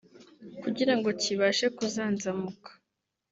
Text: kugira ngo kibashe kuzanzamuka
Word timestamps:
kugira 0.61 0.93
ngo 0.97 1.09
kibashe 1.21 1.65
kuzanzamuka 1.77 2.69